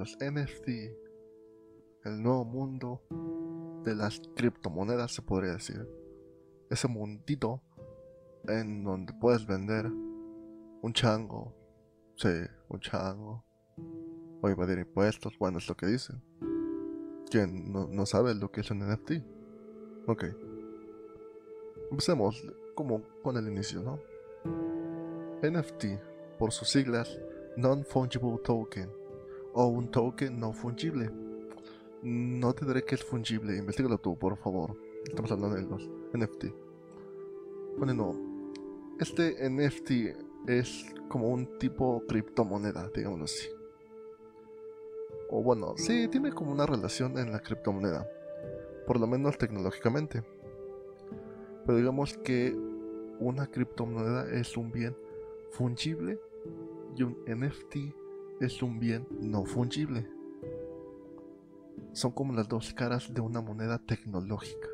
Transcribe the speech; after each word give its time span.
los 0.00 0.16
NFT, 0.18 0.68
el 2.04 2.22
nuevo 2.22 2.46
mundo 2.46 3.02
de 3.84 3.94
las 3.94 4.18
criptomonedas, 4.34 5.12
se 5.12 5.20
podría 5.20 5.52
decir. 5.52 5.86
Ese 6.70 6.88
mundito 6.88 7.62
en 8.48 8.82
donde 8.82 9.12
puedes 9.12 9.46
vender 9.46 9.84
un 10.80 10.92
chango, 10.94 11.54
sí, 12.16 12.30
un 12.70 12.80
chango, 12.80 13.44
o 14.40 14.48
evadir 14.48 14.78
impuestos, 14.78 15.38
bueno, 15.38 15.58
es 15.58 15.68
lo 15.68 15.76
que 15.76 15.86
dicen. 15.86 16.22
¿Quién 17.30 17.70
no, 17.70 17.86
no 17.86 18.06
sabe 18.06 18.34
lo 18.34 18.50
que 18.50 18.62
es 18.62 18.70
un 18.70 18.78
NFT? 18.78 19.12
Ok. 20.06 20.24
Empecemos 21.90 22.42
como 22.74 23.02
con 23.22 23.36
el 23.36 23.48
inicio, 23.48 23.82
¿no? 23.82 24.00
NFT, 25.42 26.38
por 26.38 26.52
sus 26.52 26.70
siglas, 26.70 27.20
Non-Fungible 27.58 28.38
Token, 28.42 28.99
o 29.52 29.66
un 29.66 29.90
token 29.90 30.38
no 30.38 30.52
fungible. 30.52 31.10
No 32.02 32.52
te 32.54 32.64
diré 32.64 32.82
que 32.84 32.94
es 32.94 33.04
fungible, 33.04 33.56
investigalo 33.56 33.98
tú, 33.98 34.18
por 34.18 34.36
favor. 34.36 34.76
Estamos 35.06 35.30
hablando 35.32 35.56
de 35.56 35.62
los 35.62 35.88
NFT. 36.14 36.46
Bueno, 37.78 38.14
este 38.98 39.48
NFT 39.48 39.90
es 40.46 40.86
como 41.08 41.28
un 41.28 41.58
tipo 41.58 42.02
criptomoneda, 42.06 42.90
digámoslo 42.94 43.24
así. 43.24 43.48
O 45.30 45.42
bueno, 45.42 45.74
sí, 45.76 46.08
tiene 46.08 46.32
como 46.32 46.52
una 46.52 46.66
relación 46.66 47.18
en 47.18 47.32
la 47.32 47.40
criptomoneda, 47.40 48.08
por 48.86 48.98
lo 48.98 49.06
menos 49.06 49.38
tecnológicamente. 49.38 50.22
Pero 51.64 51.78
digamos 51.78 52.16
que 52.18 52.56
una 53.20 53.46
criptomoneda 53.46 54.30
es 54.30 54.56
un 54.56 54.72
bien 54.72 54.96
fungible 55.50 56.18
y 56.96 57.02
un 57.02 57.16
NFT 57.26 57.76
es 58.40 58.62
un 58.62 58.80
bien 58.80 59.06
no 59.20 59.44
fungible. 59.44 60.10
Son 61.92 62.10
como 62.12 62.32
las 62.32 62.48
dos 62.48 62.72
caras 62.72 63.12
de 63.12 63.20
una 63.20 63.42
moneda 63.42 63.78
tecnológica. 63.78 64.68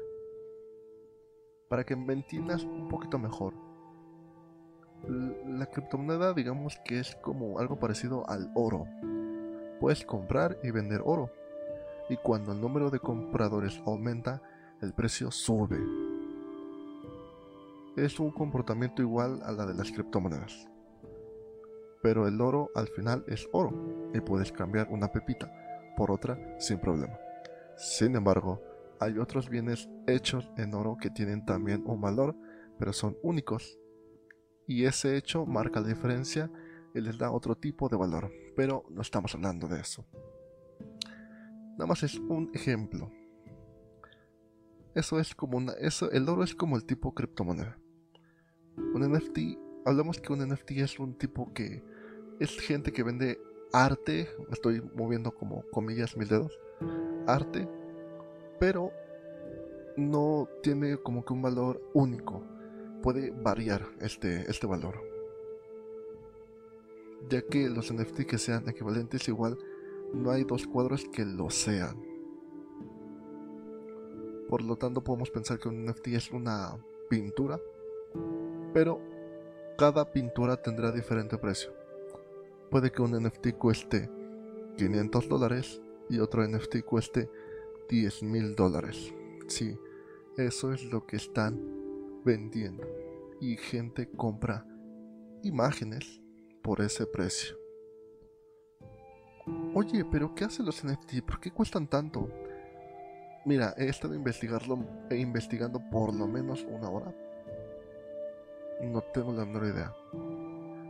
Para 1.68 1.84
que 1.84 1.96
me 1.96 2.12
entiendas 2.12 2.62
un 2.62 2.88
poquito 2.88 3.18
mejor, 3.18 3.54
la 5.08 5.66
criptomoneda 5.66 6.32
digamos 6.32 6.78
que 6.84 7.00
es 7.00 7.16
como 7.16 7.58
algo 7.58 7.80
parecido 7.80 8.28
al 8.30 8.52
oro. 8.54 8.86
Puedes 9.80 10.04
comprar 10.04 10.58
y 10.62 10.70
vender 10.70 11.02
oro. 11.04 11.30
Y 12.08 12.16
cuando 12.18 12.52
el 12.52 12.60
número 12.60 12.90
de 12.90 13.00
compradores 13.00 13.82
aumenta, 13.84 14.40
el 14.80 14.92
precio 14.92 15.32
sube. 15.32 15.80
Es 17.96 18.20
un 18.20 18.30
comportamiento 18.30 19.02
igual 19.02 19.42
a 19.42 19.50
la 19.50 19.66
de 19.66 19.74
las 19.74 19.90
criptomonedas. 19.90 20.68
Pero 22.06 22.28
el 22.28 22.40
oro 22.40 22.70
al 22.76 22.86
final 22.86 23.24
es 23.26 23.48
oro 23.50 24.10
y 24.14 24.20
puedes 24.20 24.52
cambiar 24.52 24.86
una 24.90 25.10
pepita 25.10 25.52
por 25.96 26.12
otra 26.12 26.38
sin 26.60 26.78
problema. 26.78 27.18
Sin 27.76 28.14
embargo, 28.14 28.62
hay 29.00 29.18
otros 29.18 29.48
bienes 29.48 29.88
hechos 30.06 30.48
en 30.56 30.72
oro 30.74 30.96
que 31.00 31.10
tienen 31.10 31.44
también 31.44 31.82
un 31.84 32.00
valor, 32.00 32.36
pero 32.78 32.92
son 32.92 33.16
únicos. 33.24 33.80
Y 34.68 34.84
ese 34.84 35.16
hecho 35.16 35.46
marca 35.46 35.80
la 35.80 35.88
diferencia 35.88 36.48
y 36.94 37.00
les 37.00 37.18
da 37.18 37.32
otro 37.32 37.56
tipo 37.56 37.88
de 37.88 37.96
valor. 37.96 38.30
Pero 38.54 38.84
no 38.88 39.02
estamos 39.02 39.34
hablando 39.34 39.66
de 39.66 39.80
eso. 39.80 40.06
Nada 41.72 41.88
más 41.88 42.04
es 42.04 42.20
un 42.20 42.52
ejemplo. 42.54 43.10
Eso 44.94 45.18
es 45.18 45.34
como 45.34 45.58
una. 45.58 45.72
El 45.72 46.28
oro 46.28 46.44
es 46.44 46.54
como 46.54 46.76
el 46.76 46.84
tipo 46.84 47.12
criptomoneda. 47.14 47.76
Un 48.94 49.12
NFT. 49.12 49.38
Hablamos 49.84 50.20
que 50.20 50.32
un 50.32 50.48
NFT 50.48 50.70
es 50.70 51.00
un 51.00 51.18
tipo 51.18 51.52
que. 51.52 51.95
Es 52.38 52.58
gente 52.58 52.92
que 52.92 53.02
vende 53.02 53.40
arte. 53.72 54.28
Estoy 54.50 54.82
moviendo 54.94 55.32
como 55.32 55.62
comillas 55.70 56.16
mil 56.16 56.28
dedos. 56.28 56.58
Arte. 57.26 57.68
Pero 58.58 58.90
no 59.96 60.48
tiene 60.62 60.98
como 60.98 61.24
que 61.24 61.32
un 61.32 61.42
valor 61.42 61.80
único. 61.94 62.44
Puede 63.02 63.30
variar 63.30 63.86
este, 64.00 64.50
este 64.50 64.66
valor. 64.66 65.02
Ya 67.28 67.42
que 67.42 67.68
los 67.68 67.92
NFT 67.92 68.22
que 68.22 68.38
sean 68.38 68.68
equivalentes 68.68 69.26
igual 69.28 69.58
no 70.12 70.30
hay 70.30 70.44
dos 70.44 70.66
cuadros 70.66 71.04
que 71.12 71.24
lo 71.24 71.50
sean. 71.50 71.96
Por 74.48 74.62
lo 74.62 74.76
tanto 74.76 75.02
podemos 75.02 75.30
pensar 75.30 75.58
que 75.58 75.68
un 75.68 75.86
NFT 75.86 76.08
es 76.08 76.30
una 76.30 76.76
pintura, 77.08 77.58
pero 78.72 79.00
cada 79.76 80.12
pintura 80.12 80.62
tendrá 80.62 80.92
diferente 80.92 81.36
precio. 81.36 81.85
Puede 82.70 82.90
que 82.90 83.02
un 83.02 83.12
NFT 83.12 83.52
cueste 83.58 84.10
500 84.76 85.28
dólares 85.28 85.80
y 86.08 86.18
otro 86.18 86.46
NFT 86.46 86.82
cueste 86.84 87.30
10 87.88 88.22
mil 88.24 88.54
dólares. 88.54 89.12
Sí, 89.48 89.78
eso 90.36 90.72
es 90.72 90.84
lo 90.84 91.06
que 91.06 91.16
están 91.16 91.60
vendiendo. 92.24 92.86
Y 93.40 93.56
gente 93.56 94.10
compra 94.10 94.66
imágenes 95.42 96.20
por 96.62 96.80
ese 96.80 97.06
precio. 97.06 97.56
Oye, 99.74 100.04
pero 100.04 100.34
¿qué 100.34 100.44
hacen 100.44 100.66
los 100.66 100.84
NFT? 100.84 101.22
¿Por 101.24 101.38
qué 101.38 101.52
cuestan 101.52 101.86
tanto? 101.86 102.28
Mira, 103.44 103.74
he 103.76 103.88
estado 103.88 104.14
investigarlo, 104.14 104.84
e 105.08 105.16
investigando 105.16 105.80
por 105.90 106.12
lo 106.12 106.26
menos 106.26 106.66
una 106.68 106.90
hora. 106.90 107.14
No 108.82 109.00
tengo 109.14 109.32
la 109.32 109.44
menor 109.44 109.66
idea. 109.66 109.94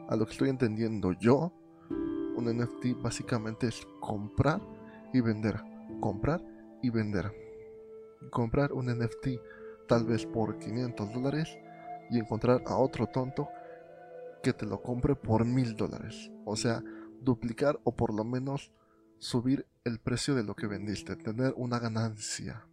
A 0.09 0.17
lo 0.17 0.25
que 0.25 0.33
estoy 0.33 0.49
entendiendo 0.49 1.13
yo, 1.13 1.53
un 2.37 2.47
NFT 2.47 3.01
básicamente 3.01 3.69
es 3.69 3.87
comprar 4.01 4.61
y 5.13 5.21
vender. 5.21 5.61
Comprar 6.01 6.43
y 6.83 6.91
vender. 6.91 7.33
Comprar 8.31 8.73
un 8.73 8.87
NFT 8.87 9.29
tal 9.89 10.05
vez 10.05 10.27
por 10.27 10.59
500 10.59 11.13
dólares 11.13 11.59
y 12.11 12.19
encontrar 12.19 12.63
a 12.67 12.77
otro 12.77 13.07
tonto 13.07 13.49
que 14.43 14.53
te 14.53 14.67
lo 14.67 14.83
compre 14.83 15.15
por 15.17 15.45
1000 15.45 15.77
dólares. 15.77 16.31
O 16.45 16.57
sea, 16.57 16.83
duplicar 17.21 17.81
o 17.85 17.97
por 17.97 18.15
lo 18.15 18.25
menos 18.25 18.73
subir 19.19 19.67
el 19.85 19.99
precio 19.99 20.35
de 20.35 20.45
lo 20.45 20.55
que 20.55 20.67
vendiste, 20.67 21.17
tener 21.17 21.55
una 21.57 21.79
ganancia. 21.79 22.67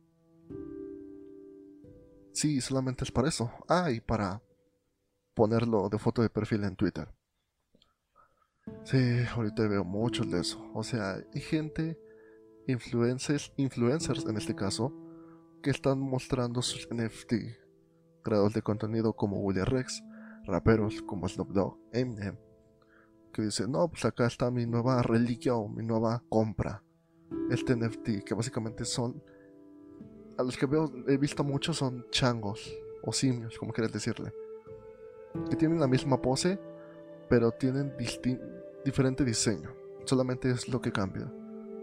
Sí, 2.34 2.62
solamente 2.62 3.04
es 3.04 3.12
para 3.12 3.30
eso. 3.30 3.52
Ah, 3.68 3.92
y 3.92 4.02
para 4.02 4.42
ponerlo 5.34 5.90
de 5.90 6.00
foto 6.00 6.22
de 6.22 6.30
perfil 6.30 6.64
en 6.64 6.76
Twitter. 6.76 7.08
Sí, 8.84 8.98
ahorita 9.34 9.68
veo 9.68 9.84
muchos 9.84 10.30
de 10.30 10.40
eso. 10.42 10.70
O 10.74 10.84
sea, 10.84 11.16
hay 11.34 11.42
gente, 11.42 11.98
influencers, 12.68 13.54
influencers 13.58 14.26
en 14.26 14.38
este 14.38 14.56
caso, 14.56 14.94
que 15.62 15.70
están 15.70 16.00
mostrando 16.00 16.62
sus 16.62 16.88
NFT, 16.94 17.34
creadores 18.22 18.54
de 18.54 18.62
contenido 18.62 19.14
como 19.14 19.40
William 19.40 19.66
Rex, 19.66 20.04
raperos 20.46 21.02
como 21.02 21.28
Snoop 21.28 21.52
Dogg, 21.52 21.80
Eminem, 21.94 22.38
que 23.32 23.42
dice, 23.42 23.68
no, 23.68 23.88
pues 23.90 24.06
acá 24.06 24.28
está 24.28 24.52
mi 24.52 24.66
nueva 24.66 25.02
reliquia 25.02 25.56
o 25.56 25.68
mi 25.68 25.84
nueva 25.84 26.24
compra. 26.30 26.84
Este 27.50 27.76
NFT, 27.76 28.24
que 28.26 28.34
básicamente 28.36 28.86
son, 28.86 29.24
a 30.38 30.44
los 30.44 30.58
que 30.58 30.66
veo, 30.66 30.92
he 31.08 31.18
visto 31.18 31.44
muchos 31.44 31.78
son 31.78 32.06
changos 32.12 32.72
o 33.02 33.12
simios, 33.12 33.58
como 33.58 33.74
quieras 33.74 33.94
decirle. 33.94 34.34
Que 35.50 35.56
tienen 35.56 35.80
la 35.80 35.88
misma 35.88 36.22
pose, 36.22 36.60
pero 37.30 37.52
tienen 37.52 37.96
diferente 38.86 39.24
diseño. 39.24 39.72
Solamente 40.06 40.50
es 40.50 40.68
lo 40.68 40.82
que 40.82 40.92
cambia. 40.92 41.32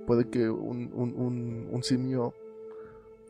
Puede 0.07 0.29
que 0.29 0.49
un, 0.49 0.91
un, 0.93 1.69
un 1.71 1.83
simio 1.83 2.35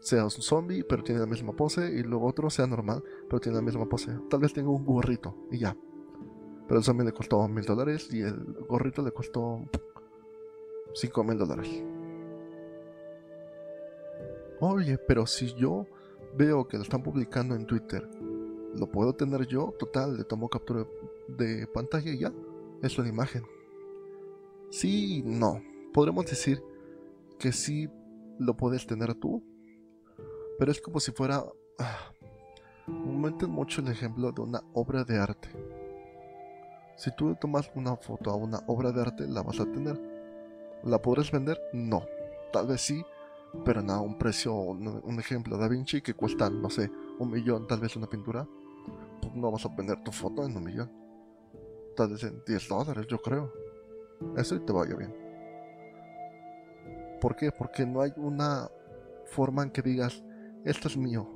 sea 0.01 0.25
un 0.25 0.31
zombie, 0.31 0.83
pero 0.83 1.03
tiene 1.05 1.21
la 1.21 1.27
misma 1.27 1.53
pose, 1.53 1.93
y 1.93 2.03
luego 2.03 2.27
otro 2.27 2.49
sea 2.51 2.67
normal, 2.67 3.03
pero 3.29 3.41
tiene 3.41 3.57
la 3.57 3.63
misma 3.63 3.89
pose. 3.89 4.13
Tal 4.31 4.41
vez 4.41 4.53
tenga 4.53 4.71
un 4.71 4.85
gorrito, 4.85 5.37
y 5.51 5.59
ya. 5.59 5.77
Pero 6.67 6.79
el 6.79 6.85
zombie 6.85 7.05
le 7.05 7.13
costó 7.13 7.47
mil 7.49 7.65
dólares 7.65 8.09
y 8.13 8.21
el 8.21 8.45
gorrito 8.69 9.03
le 9.03 9.11
costó 9.11 9.61
cinco 10.95 11.25
mil 11.25 11.37
dólares. 11.37 11.69
Oye, 14.61 14.97
pero 14.99 15.27
si 15.27 15.53
yo 15.55 15.87
veo 16.37 16.69
que 16.69 16.77
lo 16.77 16.85
están 16.85 17.03
publicando 17.03 17.57
en 17.57 17.67
Twitter, 17.67 18.09
¿lo 18.75 18.87
puedo 18.87 19.15
tener 19.15 19.47
yo? 19.49 19.75
Total, 19.79 20.17
le 20.17 20.23
tomo 20.25 20.49
captura 20.49 20.87
de 21.27 21.67
pantalla 21.67 22.13
y 22.13 22.19
ya. 22.19 22.33
Es 22.83 22.97
una 22.99 23.09
imagen. 23.09 23.43
Sí 24.71 25.23
no. 25.25 25.61
Podremos 25.93 26.27
decir 26.27 26.63
que 27.39 27.53
sí 27.53 27.89
lo 28.39 28.57
puedes 28.57 28.87
tener 28.87 29.15
tú. 29.15 29.43
Pero 30.59 30.71
es 30.71 30.81
como 30.81 31.01
si 31.01 31.13
fuera... 31.13 31.45
Ah, 31.79 32.13
mucho 32.87 33.81
el 33.81 33.89
ejemplo 33.89 34.33
de 34.33 34.41
una 34.41 34.63
obra 34.75 35.05
de 35.05 35.19
arte. 35.19 35.49
Si 36.97 37.15
tú 37.17 37.35
tomas 37.41 37.71
una 37.75 37.97
foto 37.97 38.31
a 38.31 38.35
una 38.35 38.59
obra 38.67 38.93
de 38.93 39.01
arte, 39.01 39.27
la 39.27 39.43
vas 39.43 39.61
a 39.61 39.65
tener. 39.65 39.99
¿La 40.85 41.01
podrás 41.01 41.31
vender? 41.31 41.59
No. 41.73 42.05
Tal 42.53 42.67
vez 42.67 42.81
sí, 42.81 43.03
pero 43.65 43.83
no 43.83 44.03
un 44.03 44.19
precio, 44.19 44.55
un, 44.55 45.19
ejemplo 45.19 45.57
Da 45.57 45.69
Vinci 45.69 46.03
que 46.03 46.15
cuesta, 46.15 46.51
no 46.51 46.69
sé, 46.69 46.91
un 47.19 47.31
millón, 47.31 47.67
tal 47.67 47.81
vez 47.81 47.97
una 47.97 48.09
pintura. 48.09 48.47
Pues 49.21 49.35
no 49.35 49.51
vas 49.51 49.65
a 49.65 49.75
vender 49.75 50.03
tu 50.03 50.13
foto 50.13 50.45
en 50.45 50.57
un 50.57 50.65
millón. 50.65 50.91
Tal 51.97 52.11
vez 52.11 52.25
en 52.25 52.43
10 52.47 52.69
dólares, 52.69 53.07
yo 53.09 53.19
creo. 53.19 53.53
Eso 54.37 54.57
y 54.57 54.61
te 54.61 54.73
vaya 54.73 54.95
bien. 54.97 55.15
¿Por 57.21 57.37
qué? 57.37 57.53
Porque 57.53 57.87
no 57.87 58.01
hay 58.01 58.13
una 58.17 58.71
forma 59.27 59.63
en 59.63 59.71
que 59.71 59.83
digas, 59.83 60.25
esto 60.65 60.89
es 60.89 60.97
mío. 60.97 61.29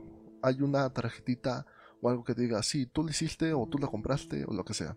Hay 0.43 0.63
una 0.63 0.91
tarjetita 0.91 1.67
o 2.01 2.09
algo 2.09 2.25
que 2.25 2.35
diga, 2.35 2.63
sí, 2.63 2.87
tú 2.87 3.03
lo 3.03 3.11
hiciste 3.11 3.53
o 3.53 3.67
tú 3.67 3.79
lo 3.79 3.91
compraste 3.91 4.45
o 4.47 4.53
lo 4.53 4.65
que 4.65 4.75
sea. 4.75 4.97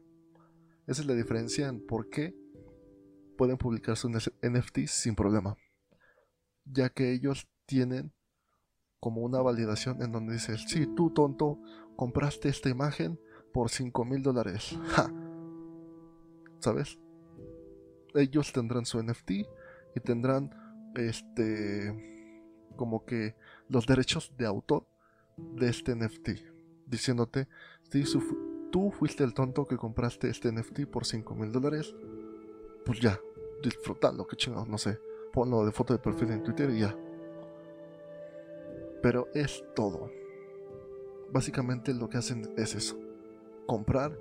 Esa 0.85 1.01
es 1.01 1.07
la 1.07 1.13
diferencia 1.13 1.67
en 1.67 1.85
por 1.85 2.09
qué 2.09 2.35
pueden 3.37 3.57
publicar 3.57 3.95
sus 3.97 4.11
NFTs 4.41 4.91
sin 4.91 5.15
problema. 5.15 5.57
Ya 6.65 6.89
que 6.89 7.11
ellos 7.11 7.47
tienen 7.65 8.13
como 8.99 9.21
una 9.21 9.41
validación 9.41 10.01
en 10.01 10.11
donde 10.11 10.33
dices, 10.33 10.65
sí, 10.67 10.87
tú 10.95 11.11
tonto, 11.11 11.59
compraste 11.95 12.49
esta 12.49 12.69
imagen 12.69 13.19
por 13.53 13.69
5 13.69 14.05
mil 14.05 14.21
dólares. 14.21 14.77
¿Sabes? 16.59 16.97
Ellos 18.13 18.51
tendrán 18.53 18.85
su 18.85 19.01
NFT 19.01 19.31
y 19.31 19.99
tendrán 20.03 20.51
este 20.95 22.07
como 22.75 23.05
que 23.05 23.35
los 23.69 23.85
derechos 23.85 24.33
de 24.37 24.45
autor 24.45 24.85
de 25.35 25.69
este 25.69 25.95
NFT. 25.95 26.29
Diciéndote, 26.85 27.47
si 27.89 28.03
tú 28.71 28.91
fuiste 28.91 29.23
el 29.23 29.33
tonto 29.33 29.65
que 29.65 29.77
compraste 29.77 30.29
este 30.29 30.51
NFT 30.51 30.85
por 30.85 31.05
5 31.05 31.35
mil 31.35 31.51
dólares, 31.51 31.95
pues 32.85 32.99
ya, 33.01 33.19
disfrutando, 33.61 34.25
que 34.25 34.37
chingados, 34.37 34.69
no 34.69 34.77
sé. 34.77 34.99
Ponlo 35.33 35.65
de 35.65 35.71
foto 35.71 35.93
de 35.93 35.99
perfil 35.99 36.31
en 36.31 36.43
Twitter 36.43 36.69
y 36.69 36.79
ya. 36.79 36.95
Pero 39.01 39.27
es 39.33 39.63
todo. 39.75 40.09
Básicamente 41.31 41.93
lo 41.93 42.09
que 42.09 42.17
hacen 42.17 42.53
es 42.57 42.73
eso. 42.75 42.97
Comprar 43.65 44.17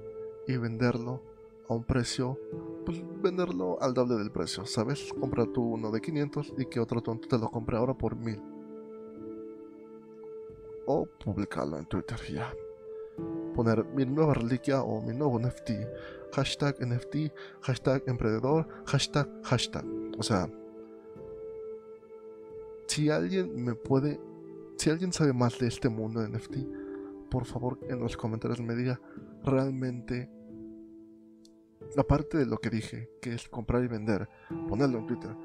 y 0.48 0.56
venderlo 0.56 1.22
a 1.68 1.74
un 1.74 1.84
precio, 1.84 2.38
pues 2.84 3.02
venderlo 3.22 3.78
al 3.80 3.94
doble 3.94 4.16
del 4.16 4.30
precio, 4.30 4.64
¿sabes? 4.66 5.12
Comprar 5.18 5.48
tú 5.48 5.74
uno 5.74 5.90
de 5.90 6.00
500 6.00 6.54
y 6.58 6.66
que 6.66 6.80
otro 6.80 7.02
tonto 7.02 7.28
te 7.28 7.38
lo 7.38 7.50
compre 7.50 7.76
ahora 7.76 7.94
por 7.94 8.16
1000. 8.16 8.40
O 10.86 11.06
publicarlo 11.24 11.78
en 11.78 11.86
Twitter 11.86 12.18
ya. 12.32 12.52
Poner 13.54 13.84
mi 13.84 14.04
nueva 14.04 14.34
reliquia 14.34 14.82
o 14.82 15.00
mi 15.00 15.14
nuevo 15.14 15.38
NFT. 15.38 15.70
Hashtag 16.32 16.76
NFT, 16.80 17.32
hashtag 17.60 18.02
emprendedor, 18.06 18.68
hashtag, 18.84 19.28
hashtag. 19.42 19.84
O 20.18 20.22
sea, 20.22 20.48
si 22.86 23.10
alguien 23.10 23.64
me 23.64 23.74
puede 23.74 24.20
si 24.76 24.90
alguien 24.90 25.12
sabe 25.12 25.32
más 25.32 25.58
de 25.58 25.68
este 25.68 25.88
mundo 25.88 26.20
de 26.20 26.28
NFT, 26.28 26.56
por 27.30 27.46
favor 27.46 27.78
en 27.88 27.98
los 27.98 28.16
comentarios 28.16 28.60
me 28.60 28.74
diga 28.74 29.00
realmente, 29.42 30.30
aparte 31.96 32.38
de 32.38 32.46
lo 32.46 32.58
que 32.58 32.70
dije, 32.70 33.10
que 33.20 33.34
es 33.34 33.48
comprar 33.48 33.82
y 33.84 33.88
vender, 33.88 34.28
ponerlo 34.68 34.98
en 34.98 35.06
Twitter, 35.06 35.36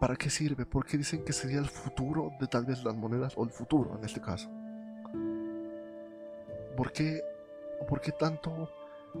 ¿para 0.00 0.16
qué 0.16 0.30
sirve? 0.30 0.66
Porque 0.66 0.98
dicen 0.98 1.24
que 1.24 1.32
sería 1.32 1.58
el 1.58 1.68
futuro 1.68 2.30
de 2.40 2.46
tal 2.46 2.66
vez 2.66 2.84
las 2.84 2.94
monedas, 2.94 3.34
o 3.36 3.44
el 3.44 3.50
futuro 3.50 3.96
en 3.98 4.04
este 4.04 4.20
caso. 4.20 4.50
¿Por 6.76 6.92
qué, 6.92 7.22
por 7.88 8.00
qué 8.00 8.12
tanto 8.12 8.68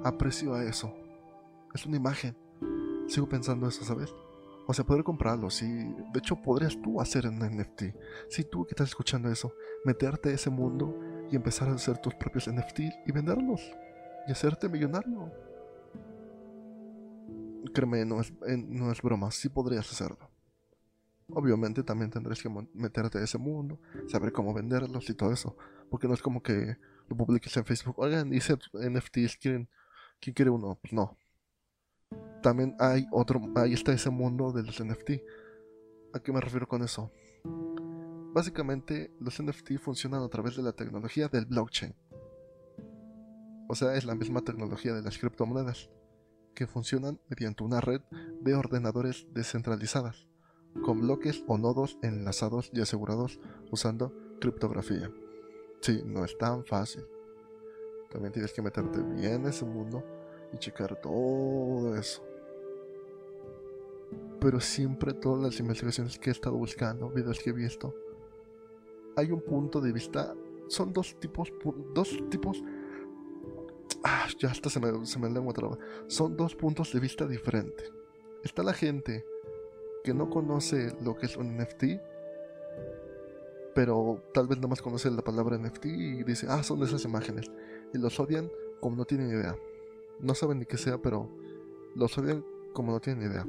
aprecio 0.02 0.54
a 0.54 0.64
eso? 0.64 0.92
Es 1.72 1.86
una 1.86 1.96
imagen. 1.96 2.36
Sigo 3.06 3.28
pensando 3.28 3.68
eso, 3.68 3.84
¿sabes? 3.84 4.12
O 4.66 4.72
sea, 4.72 4.84
poder 4.84 5.04
comprarlo, 5.04 5.50
sí. 5.50 5.66
De 6.12 6.18
hecho, 6.18 6.36
podrías 6.36 6.80
tú 6.80 7.00
hacer 7.00 7.26
un 7.26 7.38
NFT. 7.38 7.82
Si 8.28 8.44
tú 8.44 8.64
que 8.64 8.70
estás 8.70 8.88
escuchando 8.88 9.30
eso, 9.30 9.52
meterte 9.84 10.30
a 10.30 10.32
ese 10.32 10.50
mundo 10.50 10.98
y 11.30 11.36
empezar 11.36 11.68
a 11.68 11.74
hacer 11.74 11.98
tus 11.98 12.14
propios 12.14 12.48
NFT 12.50 12.80
y 13.06 13.12
venderlos. 13.12 13.60
Y 14.26 14.32
hacerte 14.32 14.68
millonario. 14.68 15.30
Créeme, 17.74 18.06
no 18.06 18.20
es, 18.20 18.32
no 18.46 18.90
es 18.90 19.02
broma, 19.02 19.30
sí 19.30 19.50
podrías 19.50 19.90
hacerlo. 19.90 20.30
Obviamente 21.28 21.82
también 21.82 22.10
tendrás 22.10 22.42
que 22.42 22.48
meterte 22.72 23.18
a 23.18 23.24
ese 23.24 23.36
mundo, 23.36 23.78
saber 24.06 24.32
cómo 24.32 24.54
venderlos 24.54 25.10
y 25.10 25.14
todo 25.14 25.32
eso. 25.32 25.56
Porque 25.90 26.08
no 26.08 26.14
es 26.14 26.22
como 26.22 26.42
que 26.42 26.76
lo 27.08 27.16
publiques 27.16 27.54
en 27.56 27.64
Facebook. 27.64 27.98
Oigan, 27.98 28.32
hice 28.32 28.56
NFTs, 28.72 29.36
¿quieren, 29.36 29.68
¿quién 30.20 30.34
quiere 30.34 30.50
uno? 30.50 30.78
Pues 30.80 30.92
no 30.94 31.18
también 32.44 32.76
hay 32.78 33.06
otro, 33.10 33.40
ahí 33.56 33.72
está 33.72 33.92
ese 33.94 34.10
mundo 34.10 34.52
de 34.52 34.62
los 34.62 34.78
NFT. 34.78 35.12
¿A 36.12 36.20
qué 36.20 36.30
me 36.30 36.42
refiero 36.42 36.68
con 36.68 36.82
eso? 36.82 37.10
Básicamente, 38.34 39.10
los 39.18 39.42
NFT 39.42 39.78
funcionan 39.78 40.22
a 40.22 40.28
través 40.28 40.54
de 40.54 40.62
la 40.62 40.72
tecnología 40.72 41.28
del 41.28 41.46
blockchain. 41.46 41.94
O 43.66 43.74
sea, 43.74 43.94
es 43.94 44.04
la 44.04 44.14
misma 44.14 44.42
tecnología 44.42 44.92
de 44.92 45.00
las 45.00 45.16
criptomonedas, 45.16 45.88
que 46.54 46.66
funcionan 46.66 47.20
mediante 47.28 47.64
una 47.64 47.80
red 47.80 48.00
de 48.40 48.54
ordenadores 48.54 49.26
descentralizadas, 49.32 50.26
con 50.82 51.00
bloques 51.00 51.44
o 51.46 51.58
nodos 51.58 51.98
enlazados 52.02 52.70
y 52.72 52.80
asegurados 52.80 53.40
usando 53.70 54.12
criptografía. 54.40 55.10
Sí, 55.80 56.02
no 56.04 56.24
es 56.24 56.36
tan 56.38 56.64
fácil. 56.64 57.04
También 58.10 58.32
tienes 58.32 58.52
que 58.52 58.62
meterte 58.62 59.02
bien 59.02 59.42
en 59.42 59.46
ese 59.46 59.64
mundo 59.64 60.04
y 60.52 60.58
checar 60.58 61.00
todo 61.00 61.96
eso 61.96 62.22
pero 64.44 64.60
siempre 64.60 65.14
todas 65.14 65.42
las 65.42 65.58
investigaciones 65.58 66.18
que 66.18 66.28
he 66.28 66.32
estado 66.32 66.54
buscando, 66.54 67.08
videos 67.08 67.40
que 67.40 67.48
he 67.48 67.52
visto, 67.54 67.94
hay 69.16 69.30
un 69.30 69.40
punto 69.40 69.80
de 69.80 69.90
vista, 69.90 70.34
son 70.68 70.92
dos 70.92 71.18
tipos, 71.18 71.50
dos 71.94 72.18
tipos, 72.28 72.62
ah, 74.04 74.28
ya 74.38 74.50
hasta 74.50 74.70
se 74.70 74.80
me, 74.80 75.06
se 75.06 75.18
me 75.18 75.30
lengua 75.30 75.52
traba, 75.52 75.78
son 76.06 76.36
dos 76.36 76.54
puntos 76.54 76.92
de 76.92 77.00
vista 77.00 77.26
diferentes. 77.26 77.92
Está 78.42 78.62
la 78.62 78.74
gente 78.74 79.24
que 80.02 80.14
no 80.14 80.28
conoce 80.30 80.94
lo 81.02 81.16
que 81.16 81.26
es 81.26 81.36
un 81.36 81.56
NFT, 81.56 81.84
pero 83.74 84.22
tal 84.32 84.46
vez 84.46 84.58
nada 84.58 84.68
más 84.68 84.82
conoce 84.82 85.10
la 85.10 85.22
palabra 85.22 85.58
NFT 85.58 85.86
y 85.86 86.24
dice, 86.24 86.46
ah, 86.48 86.62
son 86.62 86.82
esas 86.82 87.04
imágenes, 87.04 87.50
y 87.92 87.98
los 87.98 88.20
odian 88.20 88.50
como 88.80 88.96
no 88.96 89.04
tienen 89.04 89.30
idea. 89.30 89.56
No 90.20 90.34
saben 90.34 90.60
ni 90.60 90.66
qué 90.66 90.76
sea, 90.76 90.98
pero 90.98 91.28
los 91.96 92.16
odian 92.18 92.44
como 92.72 92.92
no 92.92 93.00
tienen 93.00 93.30
idea 93.30 93.46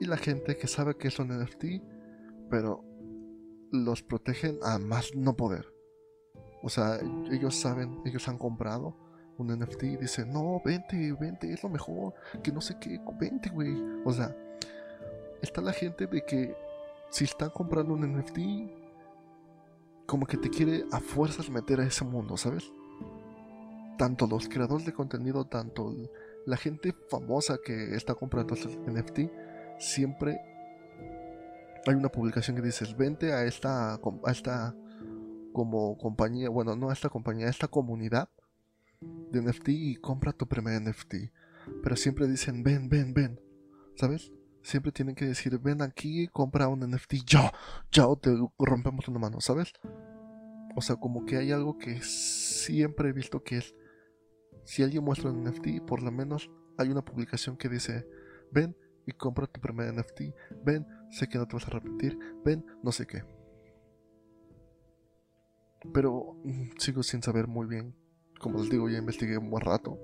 y 0.00 0.06
la 0.06 0.16
gente 0.16 0.56
que 0.56 0.66
sabe 0.66 0.96
que 0.96 1.08
es 1.08 1.18
un 1.18 1.28
NFT, 1.28 1.64
pero 2.48 2.82
los 3.70 4.02
protegen 4.02 4.58
a 4.62 4.78
más 4.78 5.14
no 5.14 5.36
poder. 5.36 5.72
O 6.62 6.70
sea, 6.70 6.98
ellos 7.30 7.54
saben, 7.54 8.00
ellos 8.06 8.26
han 8.26 8.38
comprado 8.38 8.96
un 9.42 9.58
NFT 9.58 9.82
y 9.84 9.96
dicen, 9.96 10.32
no, 10.32 10.60
vente, 10.64 11.12
vente, 11.18 11.52
es 11.52 11.62
lo 11.62 11.68
mejor, 11.68 12.14
que 12.42 12.52
no 12.52 12.60
sé 12.60 12.76
qué, 12.80 13.00
vente, 13.18 13.50
güey. 13.50 13.74
O 14.04 14.12
sea, 14.12 14.34
está 15.42 15.60
la 15.60 15.72
gente 15.72 16.06
de 16.06 16.22
que 16.22 16.56
si 17.10 17.24
están 17.24 17.50
comprando 17.50 17.94
un 17.94 18.02
NFT, 18.02 18.38
como 20.06 20.26
que 20.26 20.36
te 20.36 20.50
quiere 20.50 20.84
a 20.92 21.00
fuerzas 21.00 21.50
meter 21.50 21.80
a 21.80 21.84
ese 21.84 22.04
mundo, 22.04 22.36
¿sabes? 22.36 22.72
Tanto 23.96 24.26
los 24.26 24.48
creadores 24.48 24.86
de 24.86 24.92
contenido, 24.92 25.44
tanto 25.44 25.94
la 26.46 26.56
gente 26.56 26.94
famosa 27.08 27.58
que 27.64 27.94
está 27.94 28.14
comprando 28.14 28.54
estos 28.54 28.76
NFT, 28.78 29.30
siempre 29.78 30.40
hay 31.86 31.94
una 31.94 32.10
publicación 32.10 32.56
que 32.56 32.62
dices, 32.62 32.96
vente 32.96 33.32
a 33.32 33.44
esta, 33.44 33.94
a 33.94 34.30
esta 34.30 34.74
como 35.52 35.96
compañía, 35.98 36.48
bueno, 36.48 36.76
no 36.76 36.90
a 36.90 36.92
esta 36.92 37.08
compañía, 37.08 37.46
a 37.46 37.50
esta 37.50 37.68
comunidad 37.68 38.28
de 39.30 39.42
NFT 39.42 39.68
y 39.68 39.96
compra 39.96 40.32
tu 40.32 40.46
primer 40.46 40.80
NFT. 40.80 41.14
Pero 41.82 41.96
siempre 41.96 42.26
dicen, 42.26 42.62
ven, 42.62 42.88
ven, 42.88 43.14
ven, 43.14 43.40
¿sabes? 43.94 44.32
Siempre 44.62 44.92
tienen 44.92 45.14
que 45.14 45.26
decir, 45.26 45.58
ven 45.58 45.82
aquí, 45.82 46.28
compra 46.28 46.68
un 46.68 46.80
NFT, 46.80 47.14
ya, 47.26 47.52
ya, 47.90 48.06
o 48.06 48.16
te 48.16 48.30
rompemos 48.58 49.08
una 49.08 49.18
mano, 49.18 49.40
¿sabes? 49.40 49.72
O 50.76 50.82
sea, 50.82 50.96
como 50.96 51.24
que 51.24 51.36
hay 51.36 51.52
algo 51.52 51.78
que 51.78 52.00
siempre 52.02 53.08
he 53.08 53.12
visto 53.12 53.42
que 53.42 53.58
es, 53.58 53.74
si 54.64 54.82
alguien 54.82 55.04
muestra 55.04 55.30
un 55.30 55.44
NFT, 55.44 55.84
por 55.86 56.02
lo 56.02 56.10
menos 56.10 56.50
hay 56.78 56.88
una 56.88 57.04
publicación 57.04 57.56
que 57.56 57.68
dice, 57.68 58.06
ven, 58.52 58.76
y 59.06 59.12
compra 59.12 59.46
tu 59.46 59.60
primer 59.60 59.92
NFT. 59.92 60.20
Ven, 60.64 60.86
sé 61.10 61.28
que 61.28 61.38
no 61.38 61.46
te 61.46 61.54
vas 61.54 61.64
a 61.64 61.68
arrepentir. 61.68 62.18
Ven, 62.44 62.64
no 62.82 62.92
sé 62.92 63.06
qué. 63.06 63.24
Pero 65.92 66.36
mm, 66.44 66.70
sigo 66.78 67.02
sin 67.02 67.22
saber 67.22 67.46
muy 67.46 67.66
bien. 67.66 67.94
Como 68.40 68.58
les 68.58 68.70
digo, 68.70 68.88
ya 68.88 68.98
investigué 68.98 69.36
un 69.38 69.50
buen 69.50 69.64
rato. 69.64 69.98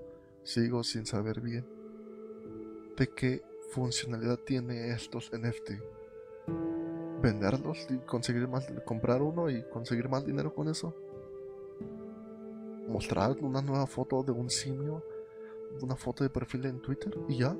Sigo 0.45 0.85
sin 0.85 1.07
saber 1.07 1.41
bien 1.41 1.65
de 2.97 3.09
qué 3.09 3.43
funcionalidad 3.71 4.39
tiene 4.39 4.91
estos 4.91 5.31
NFT. 5.33 5.73
Venderlos 7.23 7.87
y 7.91 7.99
conseguir 7.99 8.49
más, 8.49 8.67
comprar 8.85 9.23
uno 9.23 9.51
y 9.51 9.63
conseguir 9.71 10.09
más 10.09 10.25
dinero 10.25 10.55
con 10.55 10.69
eso. 10.69 10.95
Mostrar 12.89 13.37
una 13.41 13.61
nueva 13.61 13.87
foto 13.87 14.23
de 14.23 14.33
un 14.33 14.49
simio, 14.49 15.03
una 15.83 15.97
foto 15.97 16.25
de 16.25 16.31
perfil 16.31 16.67
en 16.67 16.81
Twitter 16.81 17.13
y 17.29 17.39
ya. 17.39 17.57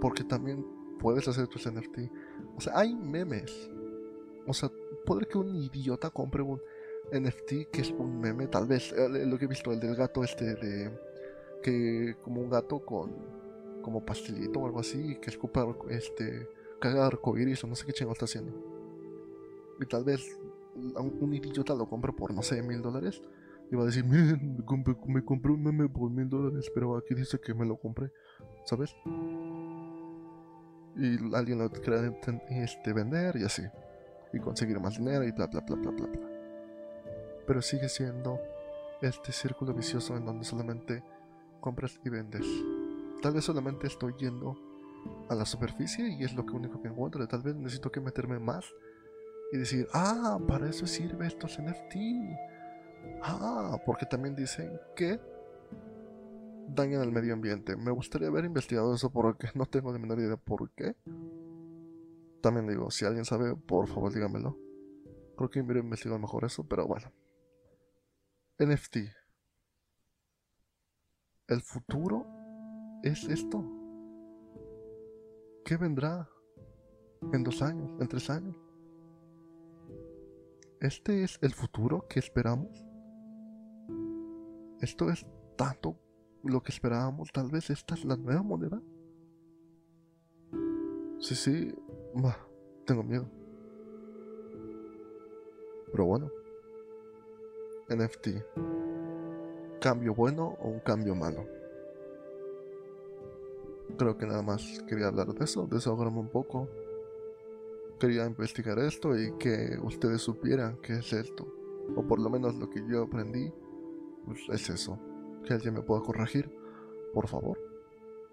Porque 0.00 0.24
también 0.24 0.64
puedes 0.98 1.26
hacer 1.28 1.48
tus 1.48 1.70
NFT. 1.70 1.98
O 2.56 2.60
sea, 2.60 2.78
hay 2.78 2.94
memes. 2.94 3.70
O 4.46 4.52
sea, 4.52 4.70
puede 5.04 5.26
que 5.26 5.38
un 5.38 5.54
idiota 5.56 6.10
compre 6.10 6.42
un 6.42 6.60
NFT 7.12 7.70
que 7.70 7.80
es 7.80 7.90
un 7.90 8.20
meme, 8.20 8.46
tal 8.46 8.66
vez. 8.66 8.92
Eh, 8.92 9.26
lo 9.26 9.38
que 9.38 9.46
he 9.46 9.48
visto, 9.48 9.72
el 9.72 9.80
del 9.80 9.94
gato 9.94 10.24
este 10.24 10.54
de. 10.54 10.90
Que 11.62 12.16
como 12.22 12.40
un 12.40 12.50
gato 12.50 12.84
con. 12.84 13.12
Como 13.82 14.04
pastelito 14.04 14.60
o 14.60 14.66
algo 14.66 14.80
así. 14.80 15.18
Que 15.20 15.30
escupa 15.30 15.66
este. 15.88 16.48
caga 16.80 17.06
arcoiris 17.06 17.64
o 17.64 17.66
no 17.66 17.74
sé 17.74 17.86
qué 17.86 17.92
chingo 17.92 18.12
está 18.12 18.24
haciendo. 18.24 18.52
Y 19.80 19.86
tal 19.86 20.04
vez 20.04 20.38
un, 20.74 21.34
idiota 21.34 21.74
lo 21.74 21.88
compre 21.88 22.12
por, 22.12 22.32
no 22.32 22.42
sé, 22.42 22.62
mil 22.62 22.82
dólares. 22.82 23.22
Y 23.70 23.76
va 23.76 23.82
a 23.82 23.86
decir, 23.86 24.04
miren, 24.04 24.56
me 24.56 24.64
compré, 24.64 24.96
me 25.06 25.24
compré 25.24 25.52
un 25.52 25.62
meme 25.62 25.88
por 25.88 26.10
mil 26.10 26.28
dólares, 26.28 26.70
pero 26.74 26.96
aquí 26.96 27.14
dice 27.14 27.38
que 27.38 27.52
me 27.52 27.66
lo 27.66 27.76
compré, 27.76 28.10
¿sabes? 28.64 28.94
Y 30.96 31.34
alguien 31.34 31.58
lo 31.58 31.70
quiere 31.70 32.18
este, 32.50 32.92
vender 32.92 33.36
y 33.36 33.44
así. 33.44 33.62
Y 34.32 34.38
conseguir 34.40 34.80
más 34.80 34.96
dinero 34.98 35.24
y 35.24 35.32
bla, 35.32 35.46
bla, 35.46 35.60
bla, 35.60 35.76
bla, 35.76 35.90
bla, 35.90 36.06
bla. 36.06 36.27
Pero 37.48 37.62
sigue 37.62 37.88
siendo 37.88 38.38
este 39.00 39.32
círculo 39.32 39.74
vicioso 39.74 40.16
en 40.16 40.24
donde 40.24 40.44
solamente 40.44 41.02
compras 41.60 41.98
y 42.04 42.10
vendes. 42.10 42.46
Tal 43.22 43.32
vez 43.32 43.44
solamente 43.44 43.86
estoy 43.86 44.14
yendo 44.18 44.56
a 45.28 45.34
la 45.34 45.44
superficie 45.44 46.08
y 46.08 46.24
es 46.24 46.34
lo 46.34 46.44
único 46.44 46.80
que 46.80 46.88
encuentro. 46.88 47.26
Tal 47.26 47.42
vez 47.42 47.56
necesito 47.56 47.90
que 47.90 48.00
meterme 48.00 48.38
más 48.38 48.66
y 49.50 49.56
decir, 49.56 49.88
ah, 49.94 50.38
para 50.46 50.68
eso 50.68 50.86
sirve 50.86 51.26
estos 51.26 51.58
NFT. 51.58 51.96
Ah, 53.22 53.78
porque 53.86 54.06
también 54.06 54.36
dicen 54.36 54.78
que 54.94 55.18
dañan 56.68 57.00
al 57.00 57.12
medio 57.12 57.32
ambiente. 57.32 57.76
Me 57.76 57.90
gustaría 57.90 58.28
haber 58.28 58.44
investigado 58.44 58.94
eso 58.94 59.10
porque 59.10 59.48
no 59.54 59.66
tengo 59.66 59.92
ni 59.92 59.98
menor 59.98 60.20
idea 60.20 60.36
por 60.36 60.70
qué. 60.72 60.94
También 62.40 62.68
digo, 62.68 62.90
si 62.90 63.04
alguien 63.04 63.24
sabe, 63.24 63.56
por 63.56 63.88
favor 63.88 64.12
dígamelo. 64.12 64.56
Creo 65.36 65.50
que 65.50 65.60
hubiera 65.60 65.80
investigado 65.80 66.20
mejor 66.20 66.44
eso, 66.44 66.64
pero 66.68 66.86
bueno. 66.86 67.10
NFT. 68.60 68.96
El 71.46 71.60
futuro 71.60 72.26
es 73.04 73.22
esto. 73.28 73.64
¿Qué 75.64 75.76
vendrá 75.76 76.28
en 77.32 77.44
dos 77.44 77.62
años, 77.62 77.88
en 78.00 78.08
tres 78.08 78.28
años? 78.30 78.56
¿Este 80.80 81.22
es 81.22 81.38
el 81.40 81.54
futuro 81.54 82.08
que 82.08 82.18
esperamos? 82.18 82.84
¿Esto 84.80 85.08
es 85.08 85.24
tanto 85.56 85.96
lo 86.42 86.60
que 86.60 86.72
esperábamos? 86.72 87.30
Tal 87.30 87.50
vez 87.50 87.70
esta 87.70 87.94
es 87.94 88.04
la 88.04 88.16
nueva 88.16 88.42
moneda. 88.42 88.82
Sí, 91.20 91.36
sí, 91.36 91.74
tengo 92.86 93.04
miedo. 93.04 93.30
Pero 95.92 96.06
bueno. 96.06 96.37
NFT. 97.88 98.28
¿Cambio 99.80 100.14
bueno 100.14 100.58
o 100.60 100.68
un 100.68 100.80
cambio 100.80 101.14
malo? 101.14 101.46
Creo 103.96 104.18
que 104.18 104.26
nada 104.26 104.42
más 104.42 104.82
quería 104.86 105.06
hablar 105.06 105.28
de 105.28 105.44
eso, 105.44 105.66
desahogarme 105.66 106.18
un 106.18 106.28
poco. 106.28 106.68
Quería 107.98 108.26
investigar 108.26 108.78
esto 108.78 109.18
y 109.18 109.32
que 109.38 109.78
ustedes 109.82 110.20
supieran 110.20 110.76
qué 110.82 110.98
es 110.98 111.12
esto. 111.14 111.46
O 111.96 112.06
por 112.06 112.20
lo 112.20 112.28
menos 112.28 112.56
lo 112.56 112.68
que 112.68 112.86
yo 112.86 113.04
aprendí, 113.04 113.50
pues 114.26 114.40
es 114.50 114.68
eso. 114.68 114.98
Que 115.46 115.54
alguien 115.54 115.74
me 115.74 115.82
pueda 115.82 116.02
corregir, 116.02 116.54
por 117.14 117.26
favor. 117.26 117.58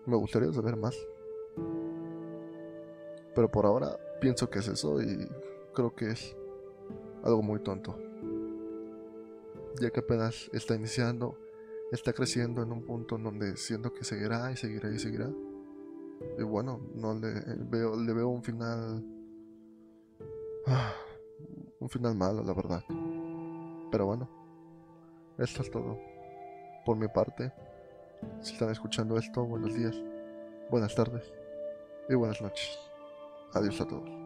Me 0.06 0.18
gustaría 0.18 0.52
saber 0.52 0.76
más. 0.76 0.98
Pero 3.34 3.50
por 3.50 3.66
ahora 3.66 3.98
pienso 4.20 4.50
que 4.50 4.60
es 4.60 4.68
eso 4.68 5.02
y 5.02 5.28
creo 5.74 5.96
que 5.96 6.12
es 6.12 6.36
algo 7.24 7.42
muy 7.42 7.62
tonto. 7.62 8.05
Ya 9.80 9.90
que 9.92 10.00
apenas 10.00 10.50
está 10.54 10.76
iniciando, 10.76 11.38
está 11.92 12.14
creciendo 12.14 12.62
en 12.64 12.72
un 12.72 12.84
punto 12.84 13.16
en 13.18 13.24
donde 13.24 13.58
siento 13.58 13.94
que 13.94 14.04
seguirá 14.04 14.52
y 14.52 14.58
seguirá 14.58 14.90
y 14.90 15.00
seguirá. 15.00 15.30
Y 16.38 16.44
bueno, 16.44 16.80
no 16.96 17.14
le 17.14 17.42
veo, 17.58 17.96
le 17.96 18.14
veo 18.14 18.30
un 18.30 18.44
final. 18.44 19.04
Un 21.80 21.90
final 21.90 22.16
malo, 22.16 22.42
la 22.44 22.54
verdad. 22.54 22.84
Pero 23.92 24.06
bueno, 24.08 24.30
esto 25.38 25.62
es 25.62 25.70
todo. 25.70 26.00
Por 26.86 26.98
mi 26.98 27.08
parte, 27.08 27.52
si 28.42 28.54
están 28.54 28.72
escuchando 28.72 29.18
esto, 29.18 29.46
buenos 29.46 29.74
días, 29.76 29.96
buenas 30.72 30.96
tardes 30.96 31.32
y 32.10 32.16
buenas 32.16 32.42
noches. 32.42 32.80
Adiós 33.54 33.80
a 33.82 33.88
todos. 33.88 34.25